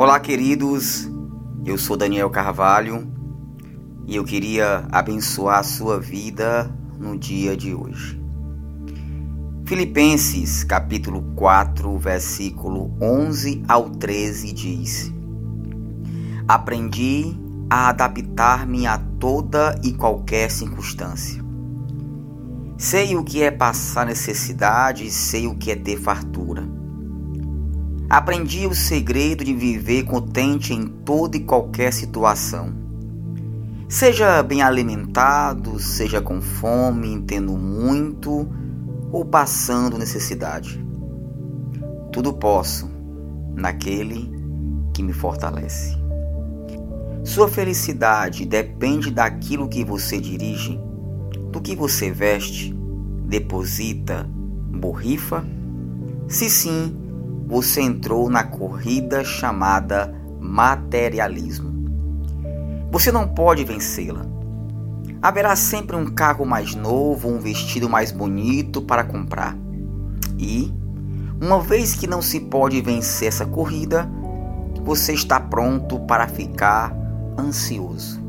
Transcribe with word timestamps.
Olá, 0.00 0.20
queridos. 0.20 1.10
Eu 1.66 1.76
sou 1.76 1.96
Daniel 1.96 2.30
Carvalho 2.30 3.12
e 4.06 4.14
eu 4.14 4.22
queria 4.22 4.86
abençoar 4.92 5.58
a 5.58 5.64
sua 5.64 5.98
vida 5.98 6.72
no 7.00 7.18
dia 7.18 7.56
de 7.56 7.74
hoje. 7.74 8.22
Filipenses, 9.66 10.62
capítulo 10.62 11.20
4, 11.34 11.98
versículo 11.98 12.96
11 13.02 13.64
ao 13.66 13.90
13 13.90 14.52
diz: 14.52 15.12
Aprendi 16.46 17.36
a 17.68 17.88
adaptar-me 17.88 18.86
a 18.86 18.98
toda 19.18 19.80
e 19.82 19.92
qualquer 19.94 20.48
circunstância. 20.48 21.44
Sei 22.76 23.16
o 23.16 23.24
que 23.24 23.42
é 23.42 23.50
passar 23.50 24.06
necessidade 24.06 25.10
sei 25.10 25.48
o 25.48 25.56
que 25.56 25.72
é 25.72 25.74
ter 25.74 25.96
fartura. 25.96 26.77
Aprendi 28.10 28.66
o 28.66 28.74
segredo 28.74 29.44
de 29.44 29.52
viver 29.52 30.04
contente 30.04 30.72
em 30.72 30.86
toda 30.86 31.36
e 31.36 31.40
qualquer 31.40 31.92
situação. 31.92 32.72
Seja 33.86 34.42
bem 34.42 34.62
alimentado, 34.62 35.78
seja 35.78 36.18
com 36.18 36.40
fome, 36.40 37.22
tendo 37.26 37.52
muito 37.58 38.48
ou 39.12 39.26
passando 39.26 39.98
necessidade. 39.98 40.82
Tudo 42.10 42.32
posso 42.32 42.90
naquele 43.54 44.32
que 44.94 45.02
me 45.02 45.12
fortalece. 45.12 45.94
Sua 47.22 47.46
felicidade 47.46 48.46
depende 48.46 49.10
daquilo 49.10 49.68
que 49.68 49.84
você 49.84 50.18
dirige, 50.18 50.80
do 51.52 51.60
que 51.60 51.76
você 51.76 52.10
veste, 52.10 52.74
deposita, 53.26 54.26
borrifa? 54.72 55.44
Se 56.26 56.48
sim, 56.48 57.07
você 57.48 57.80
entrou 57.80 58.28
na 58.28 58.44
corrida 58.44 59.24
chamada 59.24 60.14
materialismo. 60.38 61.72
Você 62.92 63.10
não 63.10 63.26
pode 63.26 63.64
vencê-la. 63.64 64.26
Haverá 65.22 65.56
sempre 65.56 65.96
um 65.96 66.10
carro 66.10 66.44
mais 66.44 66.74
novo, 66.74 67.26
um 67.26 67.38
vestido 67.38 67.88
mais 67.88 68.12
bonito 68.12 68.82
para 68.82 69.02
comprar. 69.02 69.56
E, 70.38 70.70
uma 71.40 71.58
vez 71.58 71.94
que 71.94 72.06
não 72.06 72.20
se 72.20 72.38
pode 72.38 72.82
vencer 72.82 73.28
essa 73.28 73.46
corrida, 73.46 74.06
você 74.84 75.14
está 75.14 75.40
pronto 75.40 75.98
para 76.00 76.28
ficar 76.28 76.94
ansioso. 77.38 78.20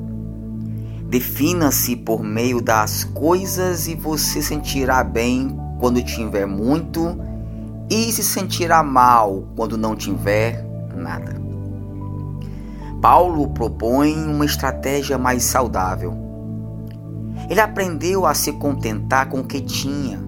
Defina-se 1.09 1.97
por 1.97 2.23
meio 2.23 2.61
das 2.61 3.03
coisas 3.03 3.87
e 3.89 3.95
você 3.95 4.41
sentirá 4.41 5.03
bem 5.03 5.59
quando 5.77 6.01
tiver 6.01 6.45
muito 6.45 7.28
e 7.89 8.11
se 8.11 8.23
sentirá 8.23 8.83
mal 8.83 9.47
quando 9.55 9.77
não 9.77 9.95
tiver 9.95 10.63
nada. 10.95 11.39
Paulo 13.01 13.47
propõe 13.49 14.13
uma 14.25 14.45
estratégia 14.45 15.17
mais 15.17 15.43
saudável. 15.43 16.13
Ele 17.49 17.61
aprendeu 17.61 18.25
a 18.25 18.33
se 18.33 18.51
contentar 18.53 19.29
com 19.29 19.39
o 19.39 19.43
que 19.43 19.61
tinha, 19.61 20.21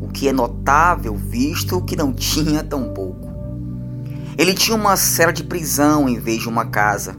o 0.00 0.08
que 0.08 0.26
é 0.26 0.32
notável 0.32 1.14
visto 1.14 1.80
que 1.82 1.94
não 1.94 2.12
tinha 2.12 2.64
tão 2.64 2.92
pouco. 2.92 3.28
Ele 4.36 4.54
tinha 4.54 4.76
uma 4.76 4.96
cela 4.96 5.32
de 5.32 5.44
prisão 5.44 6.08
em 6.08 6.18
vez 6.18 6.40
de 6.40 6.48
uma 6.48 6.64
casa. 6.64 7.14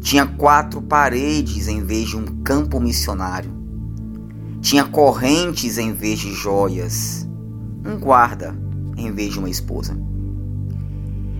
Tinha 0.00 0.26
quatro 0.26 0.82
paredes 0.82 1.68
em 1.68 1.82
vez 1.82 2.08
de 2.08 2.16
um 2.16 2.42
campo 2.42 2.80
missionário. 2.80 3.56
Tinha 4.60 4.84
correntes 4.84 5.78
em 5.78 5.92
vez 5.92 6.18
de 6.18 6.32
joias 6.32 7.27
um 7.88 7.98
guarda 7.98 8.54
em 8.96 9.10
vez 9.12 9.32
de 9.32 9.38
uma 9.38 9.48
esposa. 9.48 9.96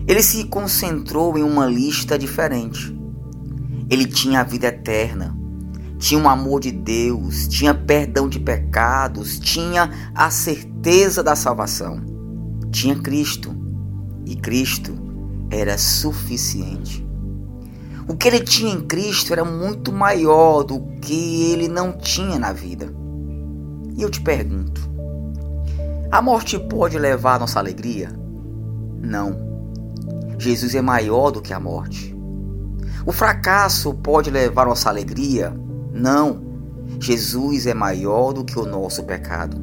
Ele 0.07 0.23
se 0.23 0.45
concentrou 0.45 1.37
em 1.37 1.43
uma 1.43 1.67
lista 1.67 2.17
diferente. 2.17 2.97
Ele 3.89 4.05
tinha 4.05 4.41
a 4.41 4.43
vida 4.43 4.67
eterna, 4.67 5.37
tinha 5.99 6.19
o 6.19 6.27
amor 6.27 6.61
de 6.61 6.71
Deus, 6.71 7.47
tinha 7.47 7.73
perdão 7.73 8.27
de 8.27 8.39
pecados, 8.39 9.37
tinha 9.37 9.91
a 10.15 10.31
certeza 10.31 11.21
da 11.21 11.35
salvação, 11.35 12.01
tinha 12.71 12.95
Cristo 12.95 13.55
e 14.25 14.35
Cristo 14.35 14.97
era 15.51 15.77
suficiente. 15.77 17.07
O 18.07 18.15
que 18.15 18.27
ele 18.27 18.39
tinha 18.39 18.73
em 18.73 18.81
Cristo 18.81 19.31
era 19.33 19.45
muito 19.45 19.91
maior 19.91 20.63
do 20.63 20.79
que 20.99 21.51
ele 21.51 21.67
não 21.67 21.91
tinha 21.91 22.39
na 22.39 22.51
vida. 22.51 22.91
E 23.95 24.01
eu 24.01 24.09
te 24.09 24.21
pergunto: 24.21 24.88
a 26.11 26.21
morte 26.21 26.57
pode 26.57 26.97
levar 26.97 27.35
a 27.35 27.39
nossa 27.39 27.59
alegria? 27.59 28.09
Não. 28.99 29.47
Jesus 30.39 30.73
é 30.73 30.81
maior 30.81 31.29
do 31.29 31.41
que 31.41 31.53
a 31.53 31.59
morte. 31.59 32.15
O 33.05 33.11
fracasso 33.11 33.93
pode 33.93 34.31
levar 34.31 34.65
nossa 34.65 34.89
alegria? 34.89 35.53
Não. 35.93 36.41
Jesus 36.99 37.67
é 37.67 37.73
maior 37.73 38.33
do 38.33 38.43
que 38.43 38.57
o 38.57 38.65
nosso 38.65 39.03
pecado. 39.03 39.57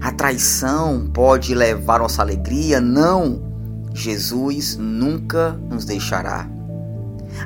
A 0.00 0.12
traição 0.12 1.08
pode 1.12 1.54
levar 1.54 2.00
nossa 2.00 2.20
alegria? 2.20 2.80
Não. 2.80 3.42
Jesus 3.94 4.76
nunca 4.76 5.52
nos 5.52 5.84
deixará. 5.84 6.48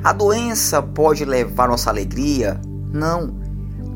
A 0.03 0.11
doença 0.11 0.81
pode 0.81 1.23
levar 1.23 1.69
nossa 1.69 1.89
alegria? 1.89 2.59
Não. 2.91 3.40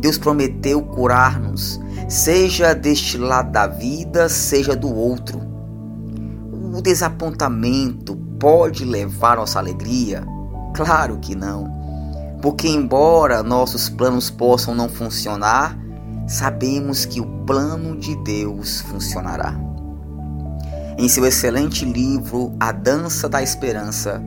Deus 0.06 0.20
prometeu 0.20 0.84
curar-nos, 0.84 1.82
seja 2.08 2.76
deste 2.76 3.18
lado 3.18 3.52
da 3.52 3.66
vida, 3.66 4.30
seja 4.30 4.76
do 4.76 4.94
outro. 4.94 5.42
O 6.76 6.80
desapontamento 6.80 8.16
pode 8.40 8.86
levar 8.86 9.38
nossa 9.38 9.58
alegria? 9.58 10.24
Claro 10.76 11.18
que 11.18 11.34
não. 11.34 11.74
Porque, 12.40 12.68
embora 12.68 13.42
nossos 13.42 13.90
planos 13.90 14.30
possam 14.30 14.76
não 14.76 14.88
funcionar, 14.88 15.76
sabemos 16.28 17.04
que 17.04 17.20
o 17.20 17.26
plano 17.44 17.98
de 17.98 18.16
Deus 18.18 18.82
funcionará. 18.82 19.60
Em 21.00 21.10
seu 21.10 21.26
excelente 21.26 21.84
livro 21.84 22.56
A 22.60 22.72
Dança 22.72 23.28
da 23.28 23.42
Esperança, 23.42 24.22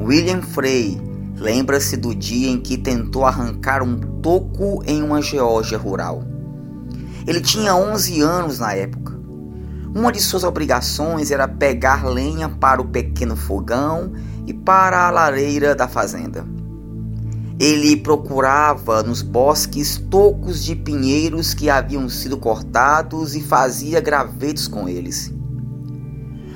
William 0.00 0.42
Frey 0.42 1.00
lembra-se 1.36 1.96
do 1.96 2.14
dia 2.14 2.50
em 2.50 2.60
que 2.60 2.76
tentou 2.76 3.24
arrancar 3.24 3.82
um 3.82 3.98
toco 4.20 4.82
em 4.86 5.02
uma 5.02 5.20
Geórgia 5.20 5.78
rural. 5.78 6.22
Ele 7.26 7.40
tinha 7.40 7.74
11 7.74 8.20
anos 8.20 8.58
na 8.58 8.74
época. 8.74 9.12
Uma 9.94 10.10
de 10.10 10.20
suas 10.20 10.44
obrigações 10.44 11.30
era 11.30 11.46
pegar 11.46 12.06
lenha 12.06 12.48
para 12.48 12.80
o 12.80 12.88
pequeno 12.88 13.36
fogão 13.36 14.12
e 14.46 14.54
para 14.54 15.06
a 15.06 15.10
lareira 15.10 15.74
da 15.74 15.86
fazenda. 15.86 16.46
Ele 17.60 17.96
procurava 17.96 19.02
nos 19.02 19.22
bosques 19.22 19.96
tocos 20.10 20.64
de 20.64 20.74
pinheiros 20.74 21.54
que 21.54 21.70
haviam 21.70 22.08
sido 22.08 22.36
cortados 22.36 23.36
e 23.36 23.42
fazia 23.42 24.00
gravetos 24.00 24.66
com 24.66 24.88
eles. 24.88 25.32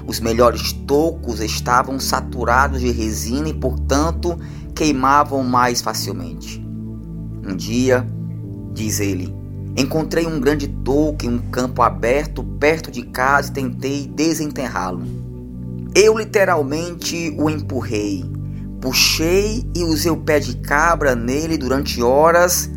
Os 0.06 0.20
melhores 0.20 0.72
tocos 0.72 1.40
estavam 1.40 1.98
saturados 1.98 2.80
de 2.80 2.90
resina 2.90 3.48
e, 3.48 3.54
portanto, 3.54 4.38
queimavam 4.74 5.42
mais 5.42 5.82
facilmente. 5.82 6.64
Um 7.44 7.56
dia, 7.56 8.06
diz 8.72 9.00
ele, 9.00 9.34
Encontrei 9.78 10.26
um 10.26 10.40
grande 10.40 10.68
toco 10.68 11.26
em 11.26 11.28
um 11.28 11.38
campo 11.50 11.82
aberto 11.82 12.42
perto 12.42 12.90
de 12.90 13.02
casa 13.02 13.50
e 13.50 13.52
tentei 13.52 14.06
desenterrá-lo. 14.06 15.02
Eu 15.94 16.16
literalmente 16.16 17.34
o 17.38 17.50
empurrei, 17.50 18.24
puxei 18.80 19.68
e 19.74 19.84
usei 19.84 20.10
o 20.10 20.16
pé 20.16 20.40
de 20.40 20.56
cabra 20.56 21.14
nele 21.14 21.58
durante 21.58 22.02
horas, 22.02 22.70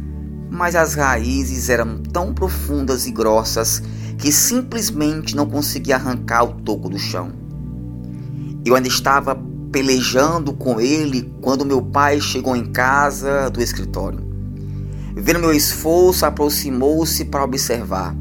mas 0.50 0.76
as 0.76 0.94
raízes 0.94 1.70
eram 1.70 2.00
tão 2.00 2.34
profundas 2.34 3.08
e 3.08 3.12
grossas 3.12 3.82
que 4.20 4.32
simplesmente 4.32 5.36
não 5.36 5.50
consegui 5.50 5.94
arrancar 5.94 6.44
o 6.44 6.54
toco 6.62 6.90
do 6.90 7.00
chão. 7.00 7.32
Eu 8.66 8.76
ainda 8.76 8.90
estava 8.90 9.36
pelejando 9.72 10.54
com 10.54 10.80
ele 10.80 11.34
quando 11.42 11.66
meu 11.66 11.82
pai 11.82 12.20
chegou 12.20 12.56
em 12.56 12.66
casa 12.66 13.50
do 13.50 13.62
escritório. 13.62 14.20
Vendo 15.16 15.40
meu 15.40 15.54
esforço, 15.54 16.26
aproximou-se 16.26 17.26
para 17.26 17.44
observar. 17.44 18.16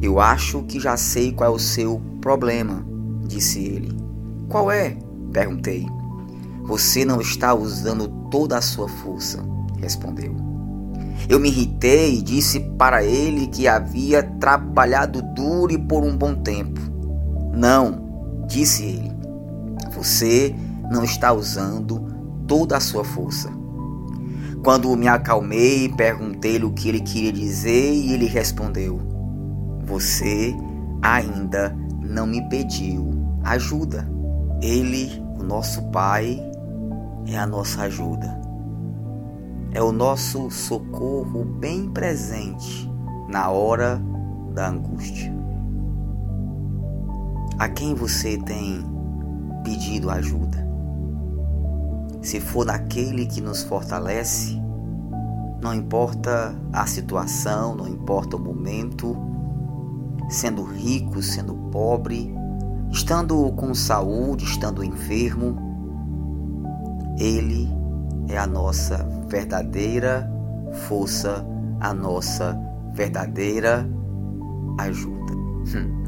Eu 0.00 0.18
acho 0.18 0.62
que 0.62 0.80
já 0.80 0.96
sei 0.96 1.32
qual 1.32 1.52
é 1.52 1.54
o 1.54 1.58
seu 1.58 2.00
problema, 2.20 2.84
disse 3.26 3.60
ele. 3.60 3.96
Qual 4.48 4.70
é? 4.70 4.96
perguntei. 5.32 5.86
Você 6.64 7.04
não 7.04 7.20
está 7.20 7.54
usando 7.54 8.08
toda 8.30 8.58
a 8.58 8.62
sua 8.62 8.88
força, 8.88 9.42
respondeu. 9.80 10.51
Eu 11.28 11.38
me 11.38 11.48
irritei 11.48 12.18
e 12.18 12.22
disse 12.22 12.60
para 12.78 13.04
ele 13.04 13.46
que 13.46 13.68
havia 13.68 14.22
trabalhado 14.22 15.22
duro 15.22 15.72
e 15.72 15.78
por 15.78 16.02
um 16.02 16.16
bom 16.16 16.34
tempo. 16.34 16.80
Não, 17.52 18.44
disse 18.46 18.84
ele. 18.84 19.12
Você 19.94 20.54
não 20.90 21.04
está 21.04 21.32
usando 21.32 22.12
toda 22.46 22.76
a 22.76 22.80
sua 22.80 23.04
força. 23.04 23.50
Quando 24.62 24.94
me 24.96 25.08
acalmei, 25.08 25.88
perguntei-lhe 25.88 26.64
o 26.64 26.72
que 26.72 26.88
ele 26.88 27.00
queria 27.00 27.32
dizer 27.32 27.92
e 27.92 28.12
ele 28.12 28.26
respondeu: 28.26 29.00
Você 29.84 30.54
ainda 31.02 31.76
não 32.00 32.26
me 32.26 32.40
pediu 32.48 33.10
ajuda. 33.42 34.08
Ele 34.60 35.20
O 35.38 35.42
nosso 35.42 35.82
Pai 35.90 36.40
é 37.26 37.36
a 37.36 37.46
nossa 37.46 37.82
ajuda, 37.82 38.40
é 39.74 39.82
o 39.82 39.90
nosso 39.90 40.50
socorro 40.50 41.44
bem 41.44 41.88
presente 41.88 42.90
na 43.28 43.48
hora 43.50 44.00
da 44.54 44.68
angústia. 44.68 45.32
A 47.58 47.68
quem 47.68 47.94
você 47.94 48.36
tem 48.36 48.84
pedido 49.64 50.10
ajuda? 50.10 50.66
Se 52.20 52.38
for 52.38 52.66
naquele 52.66 53.24
que 53.24 53.40
nos 53.40 53.62
fortalece, 53.62 54.60
não 55.62 55.72
importa 55.72 56.54
a 56.72 56.86
situação, 56.86 57.74
não 57.74 57.88
importa 57.88 58.36
o 58.36 58.40
momento, 58.40 59.16
sendo 60.28 60.62
rico, 60.64 61.22
sendo 61.22 61.54
pobre, 61.70 62.34
estando 62.90 63.50
com 63.52 63.74
saúde, 63.74 64.44
estando 64.44 64.84
enfermo, 64.84 65.56
Ele 67.18 67.81
é 68.32 68.38
a 68.38 68.46
nossa 68.46 69.06
verdadeira 69.28 70.28
força, 70.88 71.46
a 71.80 71.92
nossa 71.92 72.58
verdadeira 72.94 73.86
ajuda. 74.78 75.32
Hum. 75.32 76.02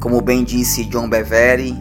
Como 0.00 0.22
bem 0.22 0.42
disse 0.42 0.84
John 0.86 1.08
Bevere, 1.08 1.76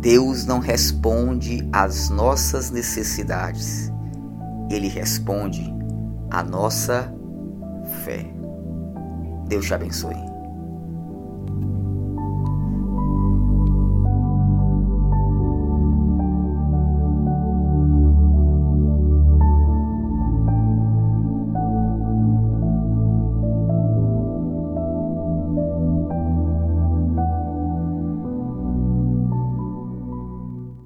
Deus 0.00 0.46
não 0.46 0.60
responde 0.60 1.68
às 1.72 2.08
nossas 2.08 2.70
necessidades, 2.70 3.92
Ele 4.70 4.86
responde 4.86 5.74
à 6.30 6.42
nossa 6.42 7.12
fé. 8.04 8.24
Deus 9.48 9.66
te 9.66 9.74
abençoe. 9.74 10.33